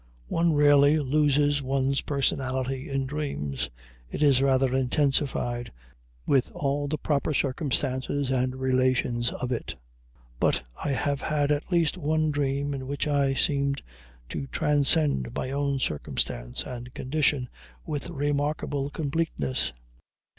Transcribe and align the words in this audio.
VI 0.29 0.33
One 0.35 0.53
rarely 0.53 0.97
loses 0.97 1.61
one's 1.61 2.01
personality 2.01 2.89
in 2.89 3.05
dreams; 3.05 3.69
it 4.09 4.23
is 4.23 4.41
rather 4.41 4.75
intensified, 4.75 5.71
with 6.25 6.51
all 6.55 6.87
the 6.87 6.97
proper 6.97 7.35
circumstances 7.35 8.31
and 8.31 8.55
relations 8.55 9.31
of 9.31 9.51
it, 9.51 9.75
but 10.39 10.63
I 10.83 10.89
have 10.89 11.21
had 11.21 11.51
at 11.51 11.71
least 11.71 11.99
one 11.99 12.31
dream 12.31 12.73
in 12.73 12.87
which 12.87 13.07
I 13.07 13.35
seemed 13.35 13.83
to 14.29 14.47
transcend 14.47 15.35
my 15.35 15.51
own 15.51 15.77
circumstance 15.77 16.63
and 16.63 16.91
condition 16.95 17.47
with 17.85 18.09
remarkable 18.09 18.89
completeness. 18.89 19.71